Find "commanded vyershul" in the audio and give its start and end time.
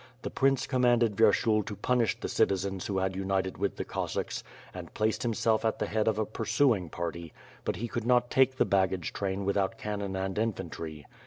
0.65-1.63